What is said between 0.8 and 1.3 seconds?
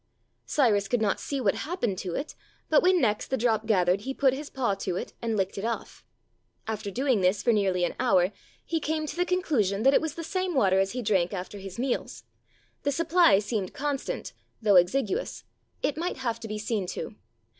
could not